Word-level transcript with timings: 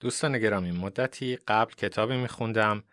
دوستان 0.00 0.38
گرامی 0.38 0.70
مدتی 0.70 1.36
قبل 1.36 1.74
کتابی 1.74 2.16
میخوندم 2.16 2.84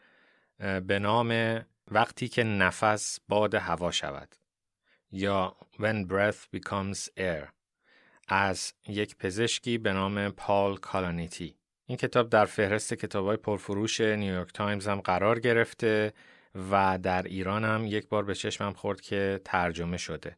به 0.58 1.00
نام 1.00 1.62
وقتی 1.92 2.28
که 2.28 2.44
نفس 2.44 3.20
باد 3.28 3.56
هوا 3.56 3.92
شود 3.92 4.36
یا 5.12 5.56
When 5.74 6.08
Breath 6.10 6.58
Becomes 6.58 7.10
Air 7.18 7.48
از 8.28 8.74
یک 8.88 9.18
پزشکی 9.18 9.78
به 9.78 9.94
نام 9.94 10.30
پال 10.30 10.78
کالانیتی 10.78 11.56
این 11.86 11.98
کتاب 11.98 12.30
در 12.30 12.46
فهرست 12.46 12.94
کتابهای 12.94 13.38
پرفروش 13.38 14.02
نیویورک 14.02 14.54
تایمز 14.54 14.88
هم 14.88 15.02
قرار 15.02 15.40
گرفته 15.40 16.14
و 16.72 17.00
در 17.04 17.24
ایران 17.24 17.64
هم 17.64 17.86
یک 17.86 18.08
بار 18.08 18.24
به 18.24 18.36
چشمم 18.36 18.74
خورد 18.74 19.02
که 19.02 19.42
ترجمه 19.46 19.98
شده. 19.98 20.38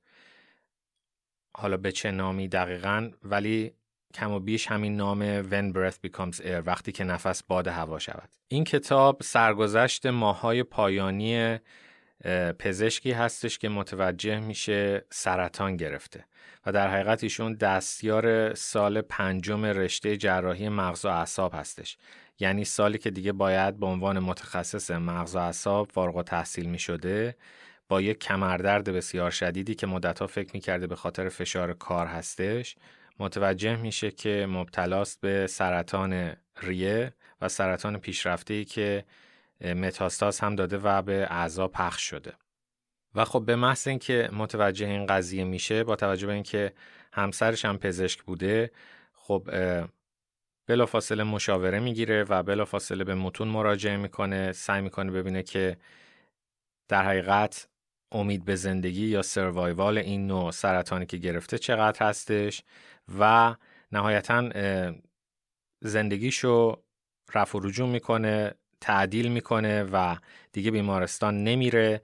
حالا 1.54 1.78
به 1.78 1.92
چه 1.92 2.12
نامی 2.12 2.48
دقیقا 2.48 3.12
ولی 3.24 3.74
کم 4.14 4.32
و 4.32 4.40
بیش 4.40 4.68
همین 4.68 4.96
نام 4.96 5.44
When 5.44 5.74
Breath 5.74 6.08
Becomes 6.08 6.36
Air 6.42 6.64
وقتی 6.66 6.92
که 6.92 7.04
نفس 7.04 7.44
باد 7.44 7.68
هوا 7.68 8.00
شود. 8.00 8.30
این 8.48 8.64
کتاب 8.64 9.22
سرگذشت 9.24 10.06
ماهای 10.06 10.64
پایانی 10.64 11.60
پزشکی 12.60 13.12
هستش 13.12 13.58
که 13.58 13.70
متوجه 13.70 14.40
میشه 14.40 15.06
سرطان 15.10 15.76
گرفته 15.78 16.26
و 16.66 16.72
در 16.72 16.88
حقیقت 16.88 17.24
ایشون 17.24 17.54
دستیار 17.54 18.54
سال 18.54 19.02
پنجم 19.02 19.66
رشته 19.66 20.18
جراحی 20.18 20.70
مغز 20.70 21.06
و 21.06 21.08
اعصاب 21.08 21.54
هستش. 21.56 21.98
یعنی 22.40 22.66
سالی 22.66 22.98
که 22.98 23.10
دیگه 23.10 23.32
باید 23.32 23.80
به 23.80 23.86
عنوان 23.86 24.20
متخصص 24.20 24.92
مغز 24.92 25.36
و 25.36 25.40
اعصاب 25.40 25.92
فارغ 25.92 26.16
و 26.16 26.24
تحصیل 26.24 26.66
می 26.66 26.80
شده 26.80 27.36
با 27.90 28.02
یک 28.02 28.20
کمردرد 28.20 28.90
بسیار 28.90 29.32
شدیدی 29.32 29.76
که 29.76 29.88
مدتها 29.88 30.28
فکر 30.28 30.50
می‌کرده 30.54 30.88
به 30.88 30.96
خاطر 30.96 31.30
فشار 31.30 31.74
کار 31.74 32.08
هستش. 32.08 32.76
متوجه 33.20 33.76
میشه 33.76 34.12
که 34.12 34.46
مبتلاست 34.50 35.22
به 35.22 35.48
سرطان 35.48 36.36
ریه 36.62 37.14
و 37.42 37.50
سرطان 37.50 37.98
پیشرفته 37.98 38.66
که 38.66 39.06
متاستاز 39.62 40.40
هم 40.40 40.56
داده 40.56 40.78
و 40.78 41.02
به 41.02 41.28
اعضا 41.30 41.68
پخش 41.68 42.02
شده. 42.10 42.34
و 43.16 43.26
خب 43.26 43.46
به 43.46 43.56
محض 43.56 43.88
اینکه 43.88 44.30
متوجه 44.34 44.88
این 44.88 45.06
قضیه 45.06 45.44
میشه 45.44 45.84
با 45.84 45.96
توجه 45.96 46.28
به 46.28 46.34
اینکه 46.34 46.74
همسرش 47.14 47.66
هم 47.66 47.78
پزشک 47.78 48.24
بوده 48.24 48.72
خب 49.14 49.50
بلافاصله 50.68 51.24
مشاوره 51.24 51.80
می‌گیره 51.80 52.24
و 52.24 52.44
بلافاصله 52.44 53.04
به 53.04 53.16
متون 53.16 53.48
مراجعه 53.48 53.98
می‌کنه 53.98 54.52
سعی 54.52 54.82
می‌کنه 54.82 55.12
ببینه 55.12 55.44
که 55.44 55.78
در 56.88 57.04
حقیقت 57.04 57.69
امید 58.12 58.46
به 58.46 58.56
زندگی 58.56 59.08
یا 59.08 59.22
سروایوال 59.22 59.98
این 59.98 60.28
نوع 60.28 60.52
سرطانی 60.52 61.06
که 61.06 61.18
گرفته 61.18 61.58
چقدر 61.58 62.08
هستش 62.08 62.64
و 63.20 63.56
نهایتا 63.92 64.50
زندگیشو 65.82 66.82
رفع 67.34 67.60
رجوع 67.64 67.90
می‌کنه 67.90 68.54
تعدیل 68.82 69.32
می‌کنه 69.32 69.84
و 69.84 70.16
دیگه 70.52 70.72
بیمارستان 70.72 71.44
نمیره. 71.44 72.02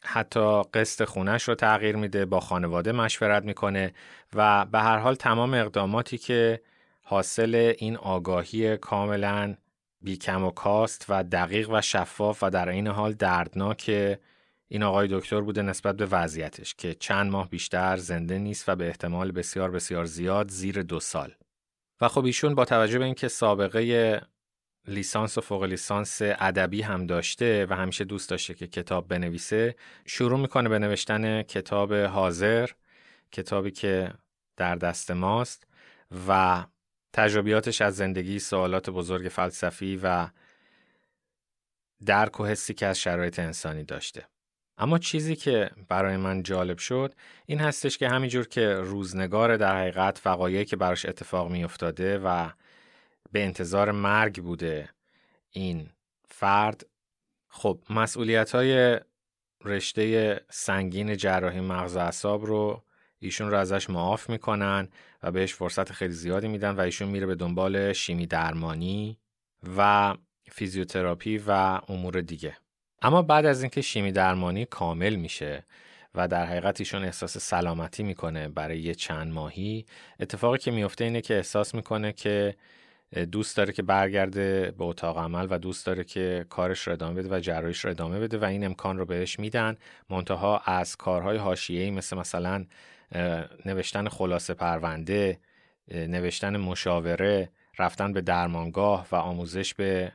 حتی 0.00 0.62
قسط 0.62 1.04
خونش 1.04 1.42
رو 1.42 1.54
تغییر 1.54 1.96
میده 1.96 2.24
با 2.24 2.40
خانواده 2.40 2.92
مشورت 2.92 3.44
می‌کنه 3.44 3.92
و 4.34 4.64
به 4.64 4.78
هر 4.78 4.98
حال 4.98 5.14
تمام 5.14 5.54
اقداماتی 5.54 6.18
که 6.18 6.62
حاصل 7.02 7.74
این 7.78 7.96
آگاهی 7.96 8.76
کاملا 8.76 9.54
بیکم 10.00 10.44
و 10.44 10.50
کاست 10.50 11.06
و 11.08 11.24
دقیق 11.24 11.70
و 11.70 11.80
شفاف 11.80 12.42
و 12.42 12.50
در 12.50 12.68
این 12.68 12.86
حال 12.86 13.12
دردناک 13.12 13.90
این 14.68 14.82
آقای 14.82 15.08
دکتر 15.10 15.40
بوده 15.40 15.62
نسبت 15.62 15.96
به 15.96 16.06
وضعیتش 16.06 16.74
که 16.74 16.94
چند 16.94 17.30
ماه 17.30 17.50
بیشتر 17.50 17.96
زنده 17.96 18.38
نیست 18.38 18.68
و 18.68 18.76
به 18.76 18.86
احتمال 18.86 19.32
بسیار 19.32 19.70
بسیار 19.70 20.04
زیاد 20.04 20.48
زیر 20.50 20.82
دو 20.82 21.00
سال. 21.00 21.34
و 22.00 22.08
خب 22.08 22.24
ایشون 22.24 22.54
با 22.54 22.64
توجه 22.64 22.98
به 22.98 23.04
اینکه 23.04 23.28
سابقه 23.28 24.20
لیسانس 24.86 25.38
و 25.38 25.40
فوق 25.40 25.62
لیسانس 25.62 26.18
ادبی 26.22 26.82
هم 26.82 27.06
داشته 27.06 27.66
و 27.70 27.76
همیشه 27.76 28.04
دوست 28.04 28.30
داشته 28.30 28.54
که 28.54 28.66
کتاب 28.66 29.08
بنویسه 29.08 29.76
شروع 30.06 30.38
می‌کنه 30.38 30.68
به 30.68 30.78
نوشتن 30.78 31.42
کتاب 31.42 31.94
حاضر 31.94 32.70
کتابی 33.32 33.70
که 33.70 34.12
در 34.56 34.74
دست 34.74 35.10
ماست 35.10 35.66
و 36.28 36.64
تجربیاتش 37.12 37.80
از 37.80 37.96
زندگی 37.96 38.38
سوالات 38.38 38.90
بزرگ 38.90 39.28
فلسفی 39.28 40.00
و 40.02 40.28
درک 42.06 42.40
و 42.40 42.46
حسی 42.46 42.74
که 42.74 42.86
از 42.86 42.98
شرایط 42.98 43.38
انسانی 43.38 43.84
داشته. 43.84 44.28
اما 44.78 44.98
چیزی 44.98 45.36
که 45.36 45.70
برای 45.88 46.16
من 46.16 46.42
جالب 46.42 46.78
شد 46.78 47.14
این 47.46 47.60
هستش 47.60 47.98
که 47.98 48.08
همینجور 48.08 48.48
که 48.48 48.74
روزنگار 48.74 49.56
در 49.56 49.76
حقیقت 49.76 50.22
وقایعی 50.24 50.64
که 50.64 50.76
براش 50.76 51.06
اتفاق 51.06 51.50
می 51.50 51.64
افتاده 51.64 52.18
و 52.18 52.50
به 53.32 53.44
انتظار 53.44 53.90
مرگ 53.90 54.42
بوده 54.42 54.88
این 55.50 55.90
فرد 56.28 56.86
خب 57.48 57.78
مسئولیت 57.90 58.54
های 58.54 59.00
رشته 59.64 60.40
سنگین 60.50 61.16
جراحی 61.16 61.60
مغز 61.60 61.96
و 61.96 61.98
اعصاب 61.98 62.46
رو 62.46 62.84
ایشون 63.18 63.50
رو 63.50 63.58
ازش 63.58 63.90
معاف 63.90 64.30
می‌کنن 64.30 64.88
و 65.22 65.30
بهش 65.30 65.54
فرصت 65.54 65.92
خیلی 65.92 66.12
زیادی 66.12 66.48
میدن 66.48 66.70
و 66.70 66.80
ایشون 66.80 67.08
میره 67.08 67.26
به 67.26 67.34
دنبال 67.34 67.92
شیمی 67.92 68.26
درمانی 68.26 69.18
و 69.76 70.14
فیزیوتراپی 70.50 71.38
و 71.46 71.50
امور 71.88 72.20
دیگه. 72.20 72.56
اما 73.02 73.22
بعد 73.22 73.46
از 73.46 73.62
اینکه 73.62 73.82
شیمی 73.82 74.12
درمانی 74.12 74.64
کامل 74.64 75.14
میشه 75.14 75.64
و 76.14 76.28
در 76.28 76.46
حقیقت 76.46 76.80
ایشون 76.80 77.04
احساس 77.04 77.38
سلامتی 77.38 78.02
می‌کنه 78.02 78.48
برای 78.48 78.80
یه 78.80 78.94
چند 78.94 79.32
ماهی 79.32 79.86
اتفاقی 80.20 80.58
که 80.58 80.70
میفته 80.70 81.04
اینه 81.04 81.20
که 81.20 81.36
احساس 81.36 81.74
می‌کنه 81.74 82.12
که 82.12 82.54
دوست 83.32 83.56
داره 83.56 83.72
که 83.72 83.82
برگرده 83.82 84.74
به 84.78 84.84
اتاق 84.84 85.18
عمل 85.18 85.46
و 85.50 85.58
دوست 85.58 85.86
داره 85.86 86.04
که 86.04 86.46
کارش 86.50 86.86
رو 86.86 86.92
ادامه 86.92 87.22
بده 87.22 87.36
و 87.36 87.40
جراحیش 87.40 87.84
رو 87.84 87.90
ادامه 87.90 88.20
بده 88.20 88.38
و 88.38 88.44
این 88.44 88.64
امکان 88.64 88.98
رو 88.98 89.04
بهش 89.04 89.38
میدن. 89.38 89.76
منتها 90.10 90.58
از 90.58 90.96
کارهای 90.96 91.36
حاشیه‌ای 91.36 91.90
مثل 91.90 92.16
مثلا 92.16 92.66
نوشتن 93.64 94.08
خلاصه 94.08 94.54
پرونده 94.54 95.38
نوشتن 95.90 96.56
مشاوره 96.56 97.50
رفتن 97.78 98.12
به 98.12 98.20
درمانگاه 98.20 99.06
و 99.12 99.16
آموزش 99.16 99.74
به 99.74 100.12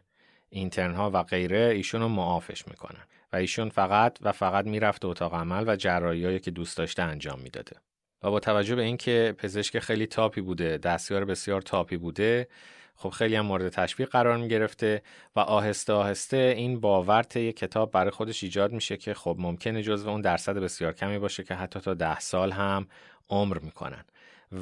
اینترن 0.53 0.93
ها 0.93 1.11
و 1.13 1.23
غیره 1.23 1.71
ایشون 1.75 2.01
رو 2.01 2.07
معافش 2.07 2.67
می‌کنن. 2.67 3.03
و 3.33 3.35
ایشون 3.35 3.69
فقط 3.69 4.17
و 4.21 4.31
فقط 4.31 4.65
می‌رفت 4.65 5.05
اتاق 5.05 5.33
عمل 5.33 5.63
و 5.67 5.75
جراحی 5.75 6.39
که 6.39 6.51
دوست 6.51 6.77
داشته 6.77 7.03
انجام 7.03 7.39
می‌داده. 7.39 7.75
و 8.23 8.31
با 8.31 8.39
توجه 8.39 8.75
به 8.75 8.81
اینکه 8.81 9.35
پزشک 9.37 9.79
خیلی 9.79 10.07
تاپی 10.07 10.41
بوده 10.41 10.77
دستیار 10.77 11.25
بسیار 11.25 11.61
تاپی 11.61 11.97
بوده 11.97 12.47
خب 12.95 13.09
خیلی 13.09 13.35
هم 13.35 13.45
مورد 13.45 13.69
تشویق 13.69 14.09
قرار 14.09 14.37
می 14.37 14.47
گرفته 14.47 15.01
و 15.35 15.39
آهسته 15.39 15.93
آهسته 15.93 16.37
این 16.57 16.79
باور 16.79 17.23
طی 17.23 17.51
کتاب 17.51 17.91
برای 17.91 18.11
خودش 18.11 18.43
ایجاد 18.43 18.71
میشه 18.71 18.97
که 18.97 19.13
خب 19.13 19.35
ممکنه 19.39 19.83
جزو 19.83 20.09
اون 20.09 20.21
درصد 20.21 20.57
بسیار 20.57 20.93
کمی 20.93 21.19
باشه 21.19 21.43
که 21.43 21.55
حتی 21.55 21.79
تا 21.79 21.93
ده 21.93 22.19
سال 22.19 22.51
هم 22.51 22.87
عمر 23.29 23.59
می‌کنن. 23.59 24.05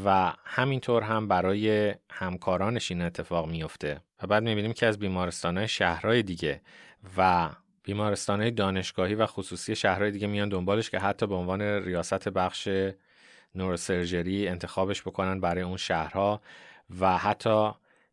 و 0.06 0.34
همینطور 0.46 1.04
هم 1.04 1.28
برای 1.28 1.96
همکارانش 2.10 2.92
این 2.92 3.02
اتفاق 3.02 3.48
میفته 3.48 4.02
و 4.24 4.28
بعد 4.28 4.44
می‌بینیم 4.44 4.74
که 4.74 4.86
از 4.86 5.00
بیمارستانهای 5.00 5.68
شهرهای 5.68 6.24
دیگه 6.24 6.62
و 7.18 7.50
بیمارستانهای 7.84 8.52
دانشگاهی 8.52 9.16
و 9.16 9.26
خصوصی 9.26 9.76
شهرهای 9.76 10.12
دیگه 10.12 10.28
میان 10.28 10.50
دنبالش 10.50 10.90
که 10.90 11.00
حتی 11.00 11.28
به 11.28 11.36
عنوان 11.36 11.62
ریاست 11.62 12.30
بخش 12.30 12.70
neurosurgery 13.56 14.48
انتخابش 14.48 15.02
بکنن 15.02 15.40
برای 15.40 15.64
اون 15.64 15.78
شهرها 15.78 16.42
و 17.00 17.18
حتی 17.18 17.72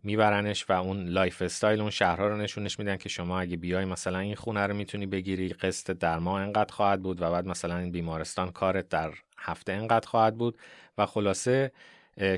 میبرنش 0.08 0.70
و 0.70 0.72
اون 0.72 1.04
lifestyle 1.04 1.80
اون 1.80 1.91
شهرها 1.91 2.28
رو 2.28 2.36
نشونش 2.36 2.78
میدن 2.78 2.96
که 2.96 3.08
شما 3.08 3.41
اگه 3.41 3.56
بیای 3.56 3.84
مثلا 3.84 4.19
این 4.19 4.34
خونه 4.34 4.66
رو 4.66 4.74
می‌تونی 4.74 5.06
بگیری 5.06 5.48
قسط 5.48 5.91
در 5.91 6.19
ماه 6.19 6.42
انقدر 6.42 6.74
خواهد 6.74 7.02
بود 7.02 7.22
و 7.22 7.30
بعد 7.30 7.46
مثلا 7.46 7.78
این 7.78 7.92
بیمارستان 7.92 8.50
کارت 8.50 8.88
در 8.88 9.12
هفته 9.38 9.72
انقدر 9.72 10.08
خواهد 10.08 10.36
بود 10.36 10.58
و 10.98 11.06
خلاصه 11.06 11.72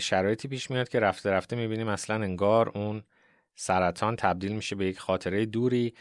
شرایطی 0.00 0.48
پیش 0.48 0.70
میاد 0.70 0.88
که 0.88 1.00
رفته 1.00 1.30
رفته 1.30 1.56
می‌بینیم 1.56 1.88
اصلا 1.88 2.16
انگار 2.16 2.68
اون 2.68 3.02
سرطان 3.54 4.16
تبدیل 4.16 4.52
میشه 4.52 4.76
به 4.76 4.86
یک 4.86 4.98
خاطره 4.98 5.46
دوری 5.46 5.94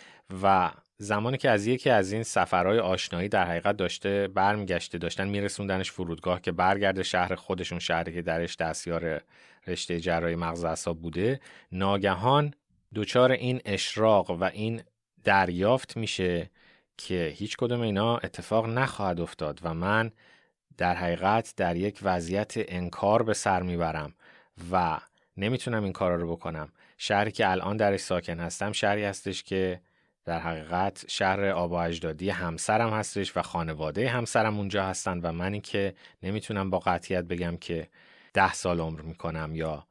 و 0.44 0.72
زمانی 1.02 1.38
که 1.38 1.50
از 1.50 1.68
یکی 1.68 1.90
از 1.90 2.12
این 2.12 2.24
سفرهای 2.24 2.80
آشنایی 2.80 3.30
در 3.30 3.46
حقیقت 3.46 3.78
داشته 3.78 4.28
برمیگشته 4.28 4.98
داشتن 4.98 5.28
میرسوندنش 5.28 5.92
فرودگاه 5.92 6.42
که 6.42 6.52
برگرده 6.52 7.04
شهر 7.04 7.36
خودشون 7.36 7.80
شهری 7.80 8.14
که 8.14 8.22
درش 8.22 8.56
دستیار 8.56 9.22
رشته 9.68 10.00
جراحی 10.00 10.36
مغز 10.36 10.64
اعصاب 10.64 11.02
بوده 11.02 11.40
ناگهان 11.72 12.54
دچار 12.96 13.32
این 13.32 13.62
اشراق 13.66 14.32
و 14.32 14.44
این 14.44 14.82
دریافت 15.24 15.98
میشه 15.98 16.50
که 16.98 17.34
هیچ 17.36 17.58
کدوم 17.58 17.82
اینا 17.82 18.18
اتفاق 18.18 18.66
نخواهد 18.66 19.20
افتاد 19.20 19.60
و 19.64 19.74
من 19.74 20.12
در 20.78 20.96
حقیقت 20.96 21.54
در 21.58 21.76
یک 21.76 22.00
وضعیت 22.04 22.54
انکار 22.58 23.24
به 23.24 23.34
سر 23.34 23.62
می‌برم 23.62 24.14
و 24.72 25.00
نمی‌تونم 25.38 25.84
این 25.84 25.94
کارا 25.94 26.16
رو 26.16 26.32
بکنم. 26.32 26.72
شهری 26.98 27.32
که 27.32 27.52
الان 27.52 27.78
درش 27.78 28.00
ساکن 28.00 28.40
هستم 28.40 28.72
شهری 28.72 29.04
هستش 29.04 29.44
که 29.44 29.82
در 30.30 30.40
حقیقت 30.40 31.06
شهر 31.08 31.46
آب 31.46 31.72
و 31.72 31.76
اجدادی 31.76 32.30
همسرم 32.30 32.90
هستش 32.90 33.38
و 33.38 33.42
خانواده 33.42 34.10
همسرم 34.10 34.58
اونجا 34.58 34.84
هستن 34.84 35.20
و 35.20 35.32
منی 35.32 35.62
که 35.62 35.94
نمی‌تونم 36.24 36.70
با 36.70 36.80
قطعیت 36.80 37.24
بگم 37.24 37.58
که 37.58 37.90
ده 38.34 38.54
سال 38.54 38.80
عمر 38.80 39.02
می‌کنم 39.02 39.56
یا 39.56 39.88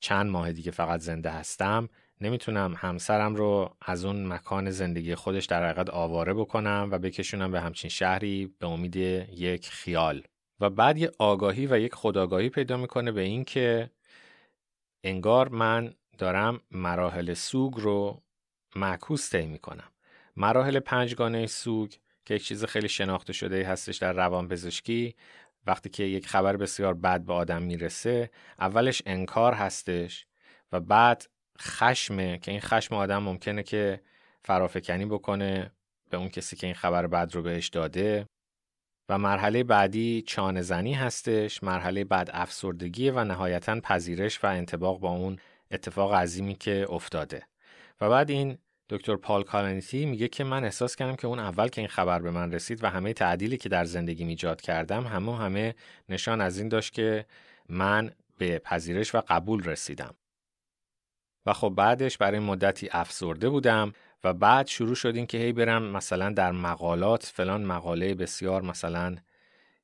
چند 0.00 0.30
ماه 0.30 0.52
دیگه 0.52 0.70
فقط 0.70 1.00
زنده 1.00 1.30
هستم 1.30 1.88
نمی‌تونم 2.20 2.74
همسرم 2.76 3.34
رو 3.34 3.76
از 3.82 4.04
اون 4.04 4.26
مکان 4.26 4.70
زندگی 4.70 5.14
خودش 5.14 5.44
در 5.44 5.64
حقیقت 5.64 5.90
آواره 5.90 6.34
بکنم 6.34 6.88
و 6.92 6.98
بکشونم 6.98 7.50
به 7.50 7.60
همچین 7.60 7.90
شهری 7.90 8.54
به 8.58 8.66
امید 8.66 8.96
یک 8.96 9.68
خیال. 9.68 10.22
و 10.60 10.70
بعد 10.70 10.98
یه 10.98 11.10
آگاهی 11.18 11.66
و 11.66 11.78
یک 11.78 11.94
خداگاهی 11.94 12.48
پیدا 12.48 12.76
می‌کنه 12.76 13.12
به 13.12 13.20
این 13.20 13.44
که 13.44 13.90
انگار 15.04 15.48
من 15.48 15.94
دارم 16.18 16.60
مراحل 16.70 17.34
سوگ 17.34 17.74
رو 17.76 18.22
معکوس 18.76 19.30
طی 19.30 19.46
می‌کنم. 19.46 19.88
مراحل 20.36 20.78
پنجگانه 20.80 21.46
سوگ 21.46 21.94
که 22.24 22.34
یک 22.34 22.44
چیز 22.44 22.64
خیلی 22.64 22.88
شناخته 22.88 23.32
شده 23.32 23.66
هستش 23.66 23.96
در 23.96 24.12
روان 24.12 24.48
پزشکی 24.48 25.14
وقتی 25.66 25.88
که 25.88 26.04
یک 26.04 26.26
خبر 26.26 26.56
بسیار 26.56 26.94
بد 26.94 27.20
به 27.20 27.32
آدم 27.32 27.62
می‌رسه 27.62 28.30
اولش 28.58 29.02
انکار 29.06 29.54
هستش 29.54 30.26
و 30.72 30.80
بعد 30.80 31.26
خشمه 31.60 32.38
که 32.38 32.50
این 32.50 32.60
خشم 32.60 32.94
آدم 32.94 33.22
ممکنه 33.22 33.62
که 33.62 34.00
فرافکنی 34.42 35.06
بکنه 35.06 35.72
به 36.10 36.16
اون 36.16 36.28
کسی 36.28 36.56
که 36.56 36.66
این 36.66 36.74
خبر 36.74 37.06
بد 37.06 37.34
رو 37.34 37.42
بهش 37.42 37.68
داده. 37.68 38.26
و 39.08 39.18
مرحله 39.18 39.64
بعدی 39.64 40.22
چانه 40.26 40.62
زنی 40.62 40.94
هستش 40.94 41.62
مرحله 41.62 42.04
بعد 42.04 42.30
افسردگی 42.32 43.10
و 43.10 43.24
نهایتا 43.24 43.80
پذیرش 43.80 44.44
و 44.44 44.46
انتباق 44.46 45.00
با 45.00 45.10
اون 45.10 45.38
اتفاق 45.70 46.14
عظیمی 46.14 46.54
که 46.54 46.86
افتاده. 46.90 47.46
و 48.00 48.08
بعد 48.08 48.30
این 48.30 48.58
دکتر 48.88 49.16
پال 49.16 49.42
کالانیتی 49.42 50.06
میگه 50.06 50.28
که 50.28 50.44
من 50.44 50.64
احساس 50.64 50.96
کردم 50.96 51.16
که 51.16 51.26
اون 51.26 51.38
اول 51.38 51.68
که 51.68 51.80
این 51.80 51.88
خبر 51.88 52.20
به 52.20 52.30
من 52.30 52.52
رسید 52.52 52.84
و 52.84 52.86
همه 52.86 53.12
تعدیلی 53.12 53.56
که 53.56 53.68
در 53.68 53.84
زندگی 53.84 54.24
ایجاد 54.24 54.60
کردم 54.60 55.06
همه 55.06 55.38
همه 55.38 55.74
نشان 56.08 56.40
از 56.40 56.58
این 56.58 56.68
داشت 56.68 56.92
که 56.92 57.26
من 57.68 58.10
به 58.38 58.58
پذیرش 58.58 59.14
و 59.14 59.22
قبول 59.28 59.64
رسیدم. 59.64 60.14
و 61.46 61.52
خب 61.52 61.72
بعدش 61.76 62.18
برای 62.18 62.38
مدتی 62.38 62.88
افسرده 62.92 63.48
بودم 63.48 63.92
و 64.24 64.34
بعد 64.34 64.66
شروع 64.66 64.94
شدیم 64.94 65.26
که 65.26 65.38
هی 65.38 65.52
برم 65.52 65.82
مثلا 65.82 66.30
در 66.30 66.52
مقالات 66.52 67.26
فلان 67.26 67.64
مقاله 67.64 68.14
بسیار 68.14 68.62
مثلا 68.62 69.16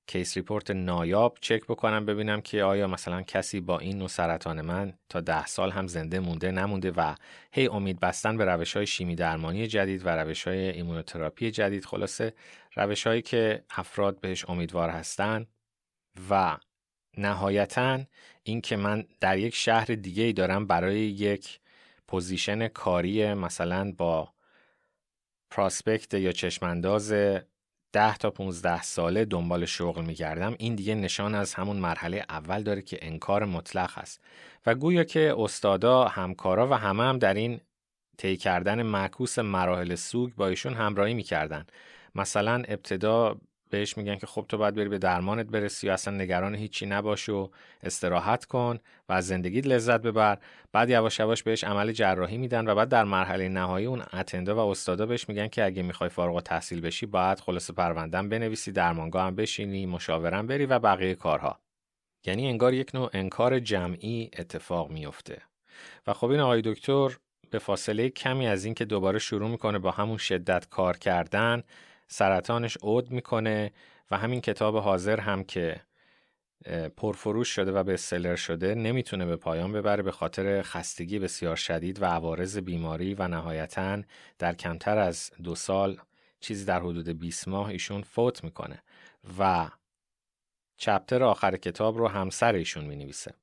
case 0.07 0.37
report 0.37 0.71
نایاب 0.71 1.39
چک 1.41 1.65
بکنم 1.65 2.07
ببینم 2.07 2.41
که 2.41 2.63
آیا 2.63 2.87
مثلا 2.87 3.23
کسی 3.23 3.61
با 3.61 3.79
این 3.79 3.99
نوع 3.99 4.09
سرطان 4.09 4.61
من 4.61 4.93
تا 5.09 5.21
ده 5.21 5.47
سال 5.47 5.71
هم 5.71 5.87
زنده 5.87 6.21
مونده 6.21 6.51
نمونده 6.51 6.91
و 6.91 7.15
هی 7.53 7.67
امید 7.67 8.01
بستن 8.01 8.37
به 8.37 8.45
روش 8.45 8.77
های 8.77 8.87
شیمی 8.87 9.15
درمانی 9.15 9.67
جدید 9.67 10.07
و 10.07 10.09
روش 10.09 10.49
های 10.49 10.71
ایمونوتراپی 10.71 11.51
جدید. 11.51 11.85
خلاصه 11.85 12.35
روش 12.77 13.07
هایی 13.07 13.23
که 13.23 13.65
افراد 13.71 14.21
بهش 14.21 14.49
امیدوار 14.49 14.91
هستن 14.91 15.47
و 16.31 16.57
نهایتا 17.19 18.01
این 18.43 18.61
که 18.61 18.77
من 18.77 19.05
در 19.21 19.39
یک 19.39 19.55
شهر 19.55 19.85
دیگه 19.87 20.23
ای 20.23 20.33
دارم 20.33 20.67
برای 20.67 21.01
یک 21.01 21.61
position 22.09 22.69
کاری 22.69 23.35
مثلا 23.35 23.93
با 23.93 24.35
prospect 25.51 26.15
یا 26.15 26.33
چشمانداز 26.33 27.13
10 27.95 28.17
تا 28.17 28.31
15 28.31 28.83
ساله 28.83 29.25
دنبال 29.25 29.65
شغل 29.67 30.05
میگردم 30.05 30.55
این 30.59 30.75
دیگه 30.75 30.95
نشان 30.95 31.35
از 31.35 31.55
همون 31.55 31.77
مرحله 31.77 32.25
اول 32.29 32.63
داره 32.63 32.83
که 32.83 32.99
انکار 33.03 33.45
مطلق 33.45 33.99
هست. 33.99 34.21
و 34.67 34.75
گویا 34.75 35.05
که 35.05 35.35
استادا 35.39 36.05
همکارا 36.05 36.69
و 36.69 36.73
همه 36.75 37.03
هم 37.03 37.19
در 37.19 37.35
این 37.35 37.61
طی 38.19 38.37
کردن 38.37 38.83
معکوس 38.83 39.39
مراحل 39.39 39.95
سوگ 39.95 40.35
با 40.35 40.49
ایشون 40.49 40.75
همراهی 40.75 41.15
می‌کردن. 41.15 41.67
مثلا 42.15 42.63
ابتدا 42.69 43.41
بهش 43.75 43.97
میگن 43.97 44.17
که 44.17 44.27
خب 44.27 44.45
تو 44.49 44.59
باید 44.59 44.75
بری 44.75 44.89
به 44.89 44.99
درمانت 44.99 45.47
برسی 45.47 45.89
و 45.89 45.93
اصلا 45.93 46.15
نگران 46.15 46.55
هیچی 46.55 46.87
نباش 46.87 47.29
و 47.29 47.51
استراحت 47.83 48.45
کن 48.45 48.79
و 49.09 49.13
از 49.13 49.27
زندگیت 49.27 49.67
لذت 49.67 50.01
ببر. 50.01 50.39
بعد 50.73 50.91
یواش 50.91 51.19
یواش 51.19 51.43
بهش 51.43 51.65
عمل 51.65 51.93
جراحی 51.93 52.39
میدن 52.39 52.69
و 52.69 52.75
بعد 52.75 52.89
در 52.89 53.05
مرحله 53.05 53.49
نهایی 53.49 53.87
اون 53.87 54.03
اتندا 54.13 54.57
و 54.57 54.71
استادا 54.71 55.07
بهش 55.07 55.29
میگن 55.29 55.49
که 55.49 55.65
اگه 55.65 55.83
می‌خوای 55.83 56.11
فارغ 56.11 56.43
تحصیل 56.43 56.81
بشی 56.81 57.07
باید 57.07 57.41
خلاص 57.41 57.71
پروندن 57.71 58.29
بنویسی 58.29 58.73
درمانگاه 58.73 59.27
هم 59.27 59.35
بشینی 59.35 59.87
مشاورم 59.87 60.47
بری 60.47 60.67
و 60.67 60.79
بقیه 60.79 61.15
کارها. 61.15 61.61
یعنی 62.27 62.49
انگار 62.49 62.75
یک 62.75 62.95
نوع 62.95 63.11
انکار 63.13 63.59
جمعی 63.59 64.31
اتفاق 64.39 64.91
میفته 64.91 65.43
و 66.07 66.13
خب 66.13 66.31
این 66.31 66.41
آقای 66.41 66.63
دکتر 66.65 67.17
به 67.51 67.59
فاصله 67.59 68.09
کمی 68.09 68.47
از 68.47 68.65
اینکه 68.65 68.85
دوباره 68.85 69.19
شروع 69.19 69.51
می‌کنه 69.51 69.79
با 69.79 69.91
همون 69.91 70.17
شدت 70.17 70.69
کار 70.69 70.97
کردن 70.97 71.63
سرطانش 72.07 72.77
عود 72.77 73.11
می‌کنه 73.11 73.73
و 74.11 74.19
همین 74.19 74.41
کتاب 74.41 74.77
حاضر 74.77 75.21
هم 75.21 75.45
که 75.45 75.81
پرفروش 76.97 77.49
شده 77.49 77.73
و 77.73 77.83
به 77.83 77.97
سلر 77.97 78.37
شده 78.37 78.75
نمی‌تونه 78.75 79.27
به 79.27 79.37
پایان 79.37 79.73
ببره 79.73 80.03
به 80.03 80.13
خاطر 80.13 80.63
خستگی 80.63 81.19
بسیار 81.19 81.57
شدید 81.57 82.03
و 82.03 82.05
عوارض 82.05 82.59
بیماری 82.59 83.15
و 83.15 83.29
نهایتا 83.29 84.03
در 84.39 84.55
کمتر 84.55 84.99
از 84.99 85.31
دو 85.43 85.55
سال 85.55 86.01
چیزی 86.41 86.65
در 86.65 86.81
حدود 86.81 87.09
20 87.09 87.49
ماه 87.49 87.69
ایشون 87.69 88.03
فوت 88.03 88.45
می‌کنه 88.45 88.83
و 89.39 89.69
چپتر 90.77 91.23
آخر 91.23 91.57
کتاب 91.57 91.99
رو 91.99 92.09
همسر 92.09 92.55
ایشون 92.55 92.85
می 92.85 92.97
نویسه. 92.97 93.35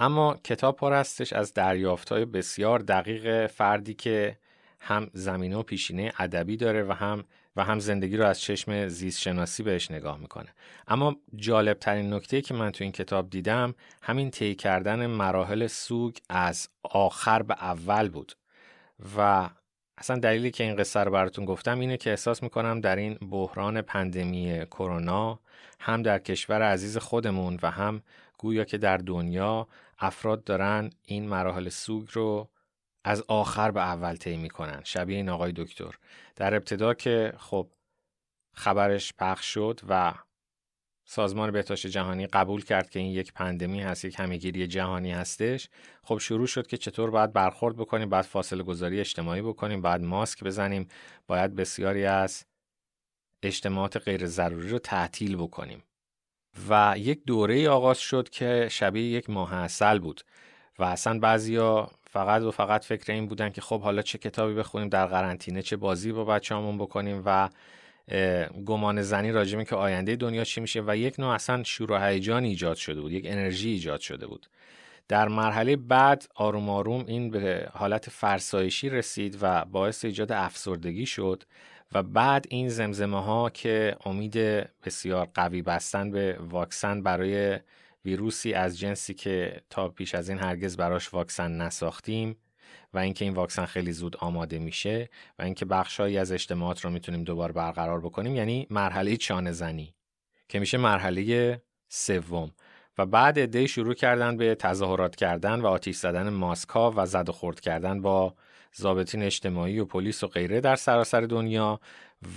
اما 0.00 0.36
کتاب 0.44 0.76
پر 0.76 0.92
هستش 0.92 1.32
از 1.32 1.54
دریافت 1.54 2.12
های 2.12 2.24
بسیار 2.24 2.78
دقیق 2.78 3.46
فردی 3.46 3.94
که 3.94 4.38
هم 4.80 5.10
زمینه 5.12 5.56
و 5.56 5.62
پیشینه 5.62 6.12
ادبی 6.18 6.56
داره 6.56 6.82
و 6.82 6.92
هم 6.92 7.24
و 7.56 7.64
هم 7.64 7.78
زندگی 7.78 8.16
رو 8.16 8.26
از 8.26 8.40
چشم 8.40 8.88
زیست 8.88 9.20
شناسی 9.20 9.62
بهش 9.62 9.90
نگاه 9.90 10.18
می‌کنه. 10.18 10.48
اما 10.88 11.16
جالب 11.36 11.78
ترین 11.78 12.12
نکته 12.14 12.40
که 12.40 12.54
من 12.54 12.70
تو 12.70 12.84
این 12.84 12.92
کتاب 12.92 13.30
دیدم 13.30 13.74
همین 14.02 14.30
طی 14.30 14.54
کردن 14.54 15.06
مراحل 15.06 15.66
سوگ 15.66 16.16
از 16.28 16.68
آخر 16.82 17.42
به 17.42 17.54
اول 17.54 18.08
بود. 18.08 18.32
و 19.18 19.50
اصلا 19.98 20.18
دلیلی 20.18 20.50
که 20.50 20.64
این 20.64 20.76
قصه 20.76 21.00
رو 21.00 21.10
براتون 21.10 21.44
گفتم 21.44 21.80
اینه 21.80 21.96
که 21.96 22.10
احساس 22.10 22.42
می‌کنم 22.42 22.80
در 22.80 22.96
این 22.96 23.14
بحران 23.14 23.82
پندمی 23.82 24.66
کرونا 24.70 25.40
هم 25.80 26.02
در 26.02 26.18
کشور 26.18 26.62
عزیز 26.62 26.98
خودمون 26.98 27.58
و 27.62 27.70
هم 27.70 28.02
گویا 28.38 28.64
که 28.64 28.78
در 28.78 28.96
دنیا 28.96 29.68
افراد 29.98 30.44
دارن 30.44 30.90
این 31.04 31.28
مراحل 31.28 31.68
سوگ 31.68 32.08
رو 32.12 32.48
از 33.04 33.24
آخر 33.28 33.70
به 33.70 33.80
اول 33.80 34.16
طی 34.16 34.36
می‌کنن. 34.36 34.80
شبیه 34.84 35.16
این 35.16 35.28
آقای 35.28 35.52
دکتر. 35.56 35.94
در 36.36 36.54
ابتدا 36.54 36.94
که 36.94 37.32
خب 37.38 37.70
خبرش 38.54 39.12
پخش 39.18 39.46
شد 39.46 39.80
و 39.88 40.14
سازمان 41.04 41.50
بهداشت 41.50 41.86
جهانی 41.86 42.26
قبول 42.26 42.64
کرد 42.64 42.90
که 42.90 42.98
این 42.98 43.12
یک 43.12 43.32
پندمی 43.32 43.80
هست 43.80 44.04
یک 44.04 44.20
همهگیری 44.20 44.66
جهانی 44.66 45.12
هستش. 45.12 45.68
خب 46.02 46.18
شروع 46.18 46.46
شد 46.46 46.66
که 46.66 46.76
چطور 46.76 47.10
باید 47.10 47.32
برخورد 47.32 47.76
بکنیم 47.76 48.08
باید 48.08 48.24
فاصله 48.24 48.62
گذاری 48.62 49.00
اجتماعی 49.00 49.42
بکنیم 49.42 49.80
باید 49.80 50.00
ماسک 50.00 50.44
بزنیم 50.44 50.88
باید 51.26 51.54
بسیاری 51.54 52.04
از 52.04 52.44
اجتماعات 53.42 53.96
غیر 53.96 54.26
ضروری 54.26 54.68
رو 54.68 54.78
تعطیل 54.78 55.36
بکنیم. 55.36 55.82
و 56.68 56.94
یک 56.98 57.24
دوره 57.24 57.68
آغاز 57.68 57.98
شد 57.98 58.28
که 58.28 58.68
شبیه 58.70 59.10
یک 59.10 59.30
ماه 59.30 59.54
اصل 59.54 59.98
بود. 59.98 60.20
و 60.78 60.84
اصلا 60.84 61.18
بعضیا 61.18 61.90
فقط 62.12 62.42
و 62.42 62.50
فقط 62.50 62.84
فکر 62.84 63.12
این 63.12 63.26
بودن 63.26 63.50
که 63.50 63.60
خب 63.60 63.80
حالا 63.80 64.02
چه 64.02 64.18
کتابی 64.18 64.54
بخونیم 64.54 64.88
در 64.88 65.06
قرنطینه 65.06 65.62
چه 65.62 65.76
بازی 65.76 66.12
با 66.12 66.24
بچه‌هامون 66.24 66.78
بکنیم 66.78 67.22
و 67.26 67.48
گمان 68.66 69.02
زنی 69.02 69.32
راجمه 69.32 69.64
که 69.64 69.76
آینده 69.76 70.16
دنیا 70.16 70.44
چی 70.44 70.60
میشه 70.60 70.82
و 70.86 70.96
یک 70.96 71.20
نوع 71.20 71.34
اصلا 71.34 71.62
شور 71.62 71.92
و 71.92 71.98
هیجان 71.98 72.44
ایجاد 72.44 72.76
شده 72.76 73.00
بود 73.00 73.12
یک 73.12 73.24
انرژی 73.26 73.70
ایجاد 73.70 74.00
شده 74.00 74.26
بود. 74.26 74.46
در 75.08 75.28
مرحله 75.28 75.76
بعد 75.76 76.26
آروم 76.34 76.70
آروم 76.70 77.04
این 77.06 77.30
به 77.30 77.68
حالت 77.72 78.10
فرسایشی 78.10 78.88
رسید 78.88 79.38
و 79.42 79.64
باعث 79.64 80.04
ایجاد 80.04 80.32
افسردگی 80.32 81.06
شد 81.06 81.42
و 81.92 82.02
بعد 82.02 82.46
این 82.48 82.68
زمزمه 82.68 83.22
ها 83.22 83.50
که 83.50 83.96
امید 84.06 84.34
بسیار 84.84 85.28
قوی 85.34 85.62
بستن 85.62 86.10
به 86.10 86.38
واکسن 86.40 87.02
برای 87.02 87.58
ویروسی 88.04 88.54
از 88.54 88.78
جنسی 88.78 89.14
که 89.14 89.62
تا 89.70 89.88
پیش 89.88 90.14
از 90.14 90.28
این 90.28 90.38
هرگز 90.38 90.76
براش 90.76 91.14
واکسن 91.14 91.52
نساختیم 91.52 92.36
و 92.94 92.98
اینکه 92.98 93.24
این 93.24 93.34
واکسن 93.34 93.64
خیلی 93.64 93.92
زود 93.92 94.16
آماده 94.16 94.58
میشه 94.58 95.08
و 95.38 95.42
اینکه 95.42 95.64
بخشهایی 95.64 96.18
از 96.18 96.32
اجتماعات 96.32 96.80
رو 96.80 96.90
می‌تونیم 96.90 97.24
دوباره 97.24 97.52
برقرار 97.52 98.00
بکنیم 98.00 98.36
یعنی 98.36 98.66
مرحله 98.70 99.16
چانه 99.16 99.52
زنی 99.52 99.94
که 100.48 100.58
میشه 100.58 100.78
مرحله 100.78 101.62
سوم. 101.88 102.52
و 102.98 103.06
بعد 103.06 103.38
عده 103.38 103.66
شروع 103.66 103.94
کردن 103.94 104.36
به 104.36 104.54
تظاهرات 104.54 105.16
کردن 105.16 105.60
و 105.60 105.66
آتیش 105.66 105.96
زدن 105.96 106.28
ماسکا 106.28 106.92
و 106.96 107.06
زد 107.06 107.28
و 107.28 107.32
خورد 107.32 107.60
کردن 107.60 108.00
با 108.02 108.34
ضابطین 108.76 109.22
اجتماعی 109.22 109.78
و 109.78 109.84
پلیس 109.84 110.24
و 110.24 110.26
غیره 110.26 110.60
در 110.60 110.76
سراسر 110.76 111.20
دنیا. 111.20 111.80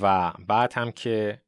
و 0.02 0.34
بعد 0.48 0.74
هم 0.74 0.92
که 0.92 1.42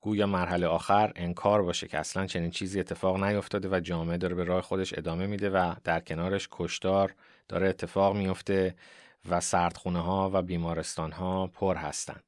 گویا 0.00 0.26
مرحله 0.26 0.66
آخر 0.66 1.12
انکار 1.16 1.62
باشه 1.62 1.88
که 1.88 1.98
اصلا 1.98 2.26
چنین 2.26 2.50
چیزی 2.50 2.80
اتفاق 2.80 3.24
نیفتاده 3.24 3.68
و 3.68 3.80
جامعه 3.80 4.16
داره 4.16 4.34
به 4.34 4.44
راه 4.44 4.62
خودش 4.62 4.98
ادامه 4.98 5.26
میده 5.26 5.50
و 5.50 5.74
در 5.84 6.00
کنارش 6.00 6.48
کشتار 6.52 7.14
داره 7.48 7.68
اتفاق 7.68 8.16
میفته 8.16 8.74
و 9.30 9.40
سردخونه 9.40 10.00
ها 10.00 10.30
و 10.34 10.42
بیمارستان 10.42 11.12
ها 11.12 11.46
پر 11.46 11.76
هستن. 11.76 12.20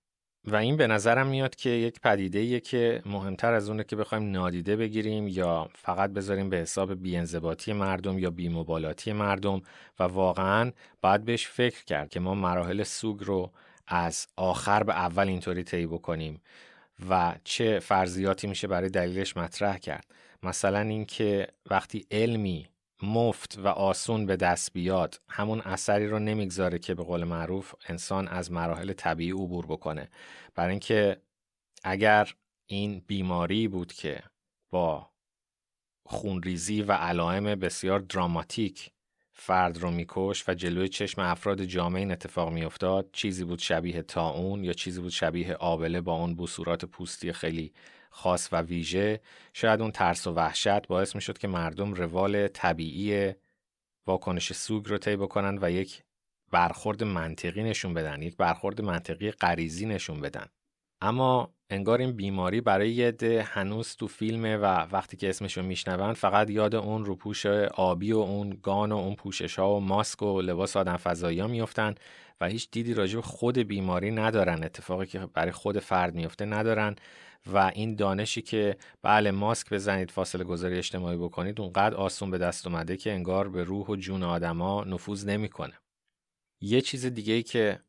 و 0.44 0.56
این 0.56 0.76
به 0.76 0.86
نظرم 0.86 1.26
میاد 1.26 1.56
که 1.56 1.70
یک 1.70 2.00
پدیده 2.00 2.60
که 2.60 3.02
مهمتر 3.06 3.52
از 3.54 3.68
اونه 3.68 3.84
که 3.84 3.96
بخوایم 3.96 4.30
نادیده 4.30 4.76
بگیریم 4.76 5.28
یا 5.28 5.68
فقط 5.74 6.10
بذاریم 6.10 6.50
به 6.50 6.56
حساب 6.56 7.02
بیانضباطی 7.02 7.72
مردم 7.72 8.18
یا 8.18 8.30
بیمبالاتی 8.30 9.12
مردم 9.12 9.62
و 9.98 10.02
واقعا 10.02 10.72
باید 11.00 11.24
بهش 11.24 11.46
فکر 11.46 11.84
کرد 11.84 12.08
که 12.08 12.20
ما 12.20 12.34
مراحل 12.34 12.82
سوگ 12.82 13.24
رو 13.24 13.52
از 13.86 14.26
آخر 14.36 14.82
به 14.82 14.92
اول 14.92 15.28
اینطوری 15.28 15.64
طی 15.64 15.86
بکنیم 15.86 16.40
و 17.08 17.34
چه 17.44 17.78
فرضیاتی 17.78 18.46
میشه 18.46 18.66
برای 18.66 18.88
دلیلش 18.88 19.36
مطرح 19.36 19.78
کرد. 19.78 20.14
مثلا 20.42 20.80
اینکه 20.80 21.48
وقتی 21.70 22.06
علمی 22.10 22.68
مفت 23.02 23.58
و 23.58 23.68
آسون 23.68 24.26
به 24.26 24.36
دست 24.36 24.72
بیاد 24.72 25.20
همون 25.28 25.60
اثری 25.60 26.06
رو 26.06 26.18
نمی‌گذاره 26.18 26.78
که 26.78 26.94
به 26.94 27.02
قول 27.02 27.24
معروف 27.24 27.74
انسان 27.88 28.28
از 28.28 28.52
مراحل 28.52 28.92
طبیعی 28.92 29.30
عبور 29.30 29.66
بکنه. 29.66 30.10
برای 30.54 30.70
اینکه 30.70 31.22
اگر 31.84 32.34
این 32.66 33.02
بیماری 33.06 33.68
بود 33.68 33.92
که 33.92 34.22
با 34.70 35.10
خونریزی 36.06 36.82
و 36.82 36.92
علائم 36.92 37.44
بسیار 37.44 38.00
دراماتیک 38.00 38.90
فرد 39.42 39.78
رو 39.78 39.90
میکش 39.90 40.48
و 40.48 40.54
جلوی 40.54 40.88
چشم 40.88 41.20
افراد 41.20 41.64
جامعه 41.64 42.00
این 42.00 42.12
اتفاق 42.12 42.52
میافتاد. 42.52 43.08
چیزی 43.12 43.44
بود 43.44 43.58
شبیه 43.58 44.02
تاون 44.02 44.64
یا 44.64 44.72
چیزی 44.72 45.00
بود 45.00 45.10
شبیه 45.10 45.54
آبله 45.54 46.00
با 46.00 46.12
اون 46.12 46.36
بصورات 46.36 46.84
پوستی 46.84 47.32
خیلی 47.32 47.72
خاص 48.10 48.48
و 48.52 48.62
ویژه. 48.62 49.20
شاید 49.52 49.80
اون 49.80 49.90
ترس 49.90 50.26
و 50.26 50.32
وحشت 50.32 50.86
باعث 50.86 51.14
می‌شد 51.14 51.38
که 51.38 51.48
مردم 51.48 51.94
روال 51.94 52.48
طبیعی 52.48 53.32
واکنش 54.06 54.52
سوگ 54.52 54.88
رو 54.88 54.98
طی 54.98 55.16
بکنن 55.16 55.58
و 55.62 55.70
یک 55.70 56.02
برخورد 56.50 57.04
منطقی 57.04 57.62
نشون 57.62 57.94
بدن 57.94 58.22
یک 58.22 58.36
برخورد 58.36 58.80
منطقی 58.82 59.30
غریزی 59.30 59.86
نشون 59.86 60.20
بدن. 60.20 60.46
اما 61.02 61.54
انگار 61.70 61.98
این 61.98 62.12
بیماری 62.12 62.60
برای 62.60 62.92
یه 62.92 63.42
هنوز 63.46 63.96
تو 63.96 64.08
فیلمه 64.08 64.56
و 64.56 64.64
وقتی 64.64 65.16
که 65.16 65.30
اسمش 65.30 65.56
رو 65.56 65.62
میشنون 65.62 66.12
فقط 66.12 66.50
یاد 66.50 66.74
اون 66.74 67.04
روپوش 67.04 67.46
آبی 67.74 68.12
و 68.12 68.18
اون 68.18 68.58
گان 68.62 68.92
و 68.92 68.96
اون 68.96 69.14
پوشش 69.14 69.58
ها 69.58 69.76
و 69.76 69.80
ماسک 69.80 70.22
و 70.22 70.40
لباس 70.40 70.76
آدم 70.76 70.96
فضایی 70.96 71.40
ها 71.40 71.46
میفتن 71.46 71.94
و 72.40 72.46
هیچ 72.46 72.70
دیدی 72.70 72.94
راجع 72.94 73.16
به 73.16 73.22
خود 73.22 73.58
بیماری 73.58 74.10
ندارن 74.10 74.64
اتفاقی 74.64 75.06
که 75.06 75.18
برای 75.18 75.52
خود 75.52 75.78
فرد 75.78 76.14
میفته 76.14 76.44
ندارن 76.44 76.96
و 77.46 77.58
این 77.74 77.94
دانشی 77.94 78.42
که 78.42 78.76
بله 79.02 79.30
ماسک 79.30 79.72
بزنید 79.72 80.10
فاصله 80.10 80.44
گذاری 80.44 80.78
اجتماعی 80.78 81.16
بکنید 81.16 81.60
اونقدر 81.60 81.94
آسون 81.94 82.30
به 82.30 82.38
دست 82.38 82.66
اومده 82.66 82.96
که 82.96 83.12
انگار 83.12 83.48
به 83.48 83.64
روح 83.64 83.86
و 83.86 83.96
جون 83.96 84.22
آدما 84.22 84.84
نفوذ 84.84 85.26
نمی‌کنه. 85.26 85.74
یه 86.60 86.80
چیز 86.80 87.06
دیگه 87.06 87.34
ای 87.34 87.42
که 87.42 87.80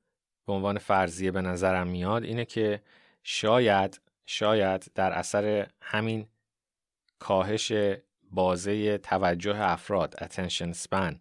به 0.48 0.54
عنوان 0.54 0.78
فرضیه 0.78 1.32
به 1.32 1.42
نظرم 1.42 1.88
میاد 1.88 2.24
اینه 2.24 2.46
که 2.46 2.82
شاید 3.24 4.02
شاید 4.26 4.92
در 4.96 5.12
اثر 5.12 5.68
همین 5.82 6.28
کاهش 7.20 7.74
بازه 8.32 8.98
توجه 8.98 9.62
افراد 9.62 10.16
attention 10.22 10.76
span 10.76 11.16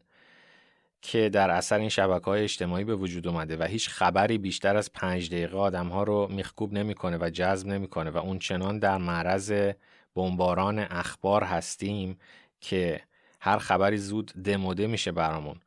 که 1.03 1.29
در 1.29 1.51
اثر 1.51 1.79
این 1.79 1.89
شبکه 1.89 2.25
های 2.25 2.43
اجتماعی 2.43 2.85
به 2.85 2.95
وجود 2.95 3.29
اومده 3.29 3.57
و 3.57 3.63
هیچ 3.63 3.89
خبری 3.89 4.39
بیشتر 4.39 4.77
از 4.77 4.93
پنج 4.93 5.31
دقیقه 5.31 5.59
آدم 5.59 5.89
ها 5.89 6.03
رو 6.03 6.29
میخکوب 6.31 6.73
نمی‌کنه 6.73 7.19
و 7.21 7.31
جذب 7.31 7.67
نمی‌کنه 7.67 8.11
و 8.11 8.17
اون 8.17 8.39
چنان 8.39 8.79
در 8.79 8.99
معرض 8.99 9.73
بمباران 10.15 10.79
اخبار 10.79 11.45
هستیم 11.45 12.19
که 12.61 13.01
هر 13.41 13.59
خبری 13.59 13.97
زود 13.97 14.27
دموده 14.27 14.87
میشه 14.87 15.13
برامون 15.13 15.61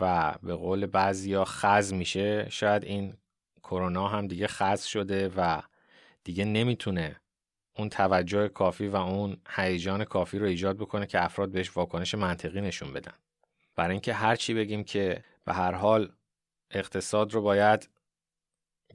و 0.00 0.34
به 0.42 0.54
قول 0.54 0.86
بعضیا 0.86 1.44
خز 1.44 1.92
میشه 1.92 2.46
شاید 2.50 2.84
این 2.84 3.14
کرونا 3.62 4.08
هم 4.08 4.26
دیگه 4.26 4.46
خز 4.46 4.84
شده 4.84 5.28
و 5.36 5.62
دیگه 6.24 6.44
نمی‌تونه 6.44 7.20
اون 7.78 7.88
توجه 7.88 8.48
کافی 8.48 8.86
و 8.86 8.96
اون 8.96 9.36
هیجان 9.48 10.04
کافی 10.04 10.38
رو 10.38 10.46
ایجاد 10.46 10.76
بکنه 10.76 11.06
که 11.06 11.24
افراد 11.24 11.50
بهش 11.50 11.76
واکنش 11.76 12.14
منطقی 12.14 12.60
نشون 12.60 12.92
بدن. 12.92 13.14
برای 13.76 13.92
اینکه 13.92 14.14
هر 14.14 14.36
چی 14.36 14.54
بگیم 14.54 14.84
که 14.84 15.24
به 15.44 15.52
هر 15.52 15.72
حال 15.72 16.12
اقتصاد 16.70 17.34
رو 17.34 17.42
باید 17.42 17.88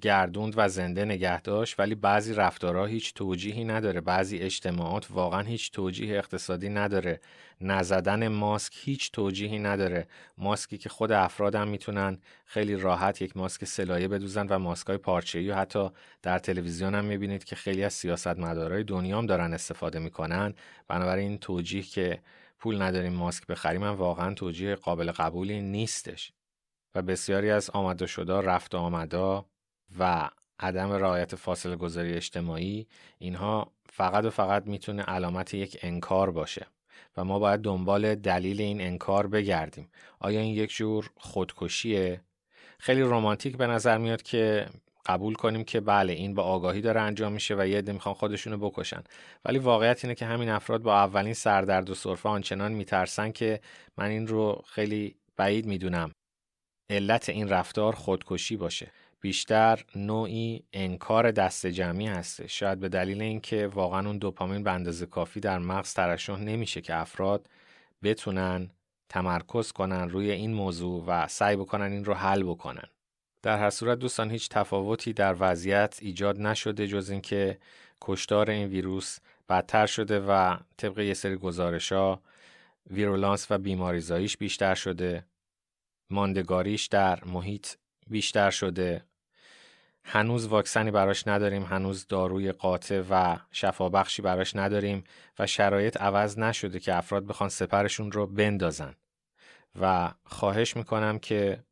گردوند 0.02 0.54
و 0.58 0.70
زنده 0.70 1.06
نگه 1.06 1.42
داشت 1.42 1.80
ولی 1.80 1.96
بعضی 1.96 2.34
رفتارها 2.34 2.86
هیچ 2.86 3.14
توجیهی 3.14 3.64
نداره. 3.64 4.02
بعضی 4.02 4.38
اجتماعات 4.38 5.08
واقعا 5.12 5.42
هیچ 5.42 5.72
توجیه 5.72 6.18
اقتصادی 6.18 6.70
نداره. 6.70 7.20
نزدن 7.62 8.28
ماسک 8.28 8.74
هیچ 8.76 9.12
توجیهی 9.12 9.60
نداره. 9.60 10.08
ماسکی 10.38 10.78
که 10.78 10.90
خود 10.90 11.12
افراد 11.12 11.58
می‌تونن 11.58 12.18
خیلی 12.46 12.76
راحت 12.76 13.22
یک 13.22 13.38
ماسک 13.38 13.66
سلایه 13.66 14.08
بدوزن 14.08 14.48
و 14.48 14.60
ماسک 14.60 14.88
های 14.88 14.98
پارچه 14.98 15.54
و 15.54 15.56
حتی 15.56 15.90
در 16.22 16.40
تلویزیون 16.40 16.96
هم 16.96 17.06
می‌بینید 17.06 17.44
که 17.44 17.56
خیلی 17.56 17.84
از 17.84 17.94
سیاستمدارای 17.94 18.84
دنیا 18.84 19.18
هم 19.18 19.26
دارن 19.26 19.54
استفاده 19.54 20.00
می‌کنن. 20.00 20.54
بنابراین 20.88 21.38
توجیه 21.38 21.82
که 21.82 22.22
پول 22.60 22.82
نداریم 22.82 23.14
ماسک 23.14 23.48
بخریم 23.48 23.84
هم 23.84 23.96
واقعا 23.96 24.34
توجیه 24.34 24.76
قابل 24.76 25.12
قبولی 25.12 25.62
نیستش. 25.62 26.32
و 26.96 27.02
بسیاری 27.02 27.52
از 27.52 27.70
آمد 27.70 28.02
و 28.18 28.42
رفت 28.42 28.76
و 28.76 28.78
آمدا 28.78 29.46
و 30.00 30.30
عدم 30.60 30.92
رعایت 30.92 31.36
فاصله 31.36 31.76
گذاری 31.76 32.14
اجتماعی 32.14 32.88
اینها 33.20 33.72
فقط 33.90 34.26
و 34.26 34.30
فقط 34.30 34.68
می‌تونه 34.68 35.04
علامت 35.04 35.54
یک 35.54 35.78
انکار 35.82 36.32
باشه 36.32 36.68
و 37.18 37.24
ما 37.24 37.40
باید 37.40 37.62
دنبال 37.62 38.16
دلیل 38.16 38.62
این 38.62 38.82
انکار 38.82 39.28
بگردیم. 39.28 39.90
آیا 40.20 40.40
این 40.40 40.56
یک 40.56 40.72
جور 40.72 41.10
خودکشیه؟ 41.18 42.22
خیلی 42.80 43.02
رمانتیک 43.02 43.58
به 43.58 43.68
نظر 43.68 43.98
میاد 43.98 44.22
که 44.22 44.68
قبول 45.06 45.34
کنیم 45.34 45.64
که 45.64 45.80
بله 45.80 46.14
این 46.14 46.34
با 46.34 46.44
آگاهی 46.44 46.82
داره 46.82 47.02
انجام 47.02 47.34
میشه 47.34 47.56
و 47.56 47.68
یه 47.68 47.78
عده 47.78 47.92
می‌خوان 47.92 48.16
خودشونو 48.16 48.58
بکشن. 48.58 49.04
ولی 49.46 49.60
واقعیت 49.60 50.06
اینه 50.06 50.16
که 50.16 50.26
همین 50.26 50.50
افراد 50.50 50.82
با 50.82 50.96
اولین 50.96 51.34
سردرد 51.34 51.90
و 51.90 51.96
سرفه 51.96 52.30
آنچنان 52.30 52.72
میترسن 52.72 53.32
که 53.32 53.62
من 53.98 54.10
این 54.10 54.28
رو 54.28 54.64
خیلی 54.68 55.16
بعید 55.38 55.66
می‌دونم. 55.66 56.12
علت 56.90 57.30
این 57.30 57.50
رفتار 57.50 57.96
خودکشی 57.96 58.58
باشه. 58.58 58.92
بیشتر 59.22 59.84
نوعی 59.96 60.64
انکار 60.74 61.32
دست 61.32 61.68
جمعی 61.68 62.08
هسته. 62.08 62.48
شاید 62.48 62.80
به 62.80 62.90
دلیل 62.90 63.22
اینکه 63.22 63.68
واقعا 63.68 64.08
اون 64.08 64.18
دوپامین 64.18 64.64
به 64.64 64.72
اندازه 64.72 65.06
کافی 65.06 65.40
در 65.40 65.60
مغز 65.60 65.94
ترشح 65.94 66.40
نمیشه 66.40 66.82
که 66.82 66.96
افراد 66.96 67.50
بتونن 68.04 68.70
تمرکز 69.10 69.72
کنن 69.72 70.10
روی 70.10 70.32
این 70.32 70.54
موضوع 70.54 71.04
و 71.08 71.28
سعی 71.28 71.56
بکنن 71.56 71.92
این 71.92 72.06
رو 72.06 72.14
حل 72.14 72.44
بکنن. 72.44 72.88
در 73.42 73.58
هر 73.58 73.70
صورت 73.70 74.00
دوستان 74.00 74.32
هیچ 74.32 74.50
تفاوتی 74.50 75.14
در 75.14 75.36
وضعیت 75.40 75.98
ایجاد 76.02 76.42
نشده 76.42 76.88
جز 76.88 77.10
اینکه 77.10 77.60
کشتار 78.02 78.50
این 78.50 78.68
ویروس 78.68 79.20
بدتر 79.50 79.86
شده 79.86 80.20
و 80.20 80.58
طبق 80.78 81.00
یه 81.00 81.14
سری 81.14 81.36
گزارش 81.36 81.92
ها 81.92 82.22
ویرولانس 82.90 83.52
و 83.52 83.58
بیماریزاییش 83.58 84.38
بیشتر 84.38 84.76
شده 84.76 85.26
ماندگاریش 86.10 86.86
در 86.86 87.24
محیط 87.26 87.68
بیشتر 88.08 88.50
شده. 88.50 89.04
هنوز 90.10 90.48
واکسنی 90.48 90.92
براش 90.92 91.28
نداریم 91.28 91.64
هنوز 91.64 92.08
داروی 92.08 92.52
قاطع 92.52 93.04
و 93.10 93.38
شفابخشی 93.52 94.22
براش 94.22 94.56
نداریم 94.56 95.04
و 95.40 95.48
شرایط 95.48 95.98
عوض 95.98 96.40
نشده 96.40 96.80
که 96.80 96.96
افراد 96.96 97.26
بخوان 97.26 97.50
سپرشون 97.50 98.12
رو 98.12 98.28
بندازن. 98.28 98.96
و 99.82 100.14
خواهش 100.24 100.78
می‌کنم 100.78 101.20
که 101.20 101.64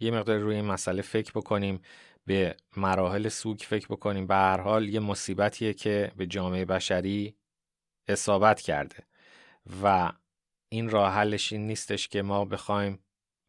یه 0.00 0.10
مقدار 0.10 0.38
روی 0.38 0.54
این 0.54 0.64
مسئله 0.64 1.02
فکر 1.02 1.32
بکنیم 1.32 1.80
به 2.26 2.56
مراحل 2.76 3.28
سوگ 3.28 3.58
فکر 3.58 3.86
بکنیم. 3.86 4.26
به 4.26 4.34
هر 4.34 4.60
حال 4.60 4.88
یه 4.88 5.00
مصیبتیه 5.00 5.74
که 5.74 6.12
به 6.16 6.26
جامعه 6.26 6.64
بشری 6.64 7.36
اصابت 8.08 8.60
کرده 8.60 9.06
و 9.82 10.12
این 10.68 10.90
راه 10.90 11.12
حلش 11.12 11.52
این 11.52 11.66
نیستش 11.66 12.08
که 12.08 12.22
ما 12.22 12.44
بخوایم 12.44 12.98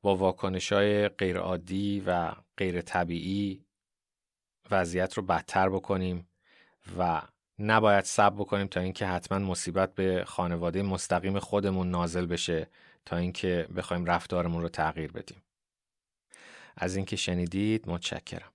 با 0.03 0.15
واکنش 0.15 0.74
های 0.74 1.07
غیرعادی 1.09 2.03
و 2.05 2.31
غیر 2.57 2.81
طبیعی 2.81 3.65
وضعیت 4.71 5.13
رو 5.13 5.23
بدتر 5.23 5.69
بکنیم 5.69 6.27
و 6.97 7.21
نباید 7.59 8.03
سب 8.03 8.33
بکنیم 8.33 8.67
تا 8.67 8.79
اینکه 8.79 9.07
حتما 9.07 9.39
مصیبت 9.39 9.95
به 9.95 10.23
خانواده 10.27 10.81
مستقیم 10.81 11.39
خودمون 11.39 11.91
نازل 11.91 12.25
بشه 12.25 12.69
تا 13.05 13.17
اینکه 13.17 13.67
بخوایم 13.75 14.05
رفتارمون 14.05 14.61
رو 14.61 14.69
تغییر 14.69 15.11
بدیم. 15.11 15.41
از 16.77 16.95
اینکه 16.95 17.15
شنیدید 17.15 17.89
متشکرم. 17.89 18.51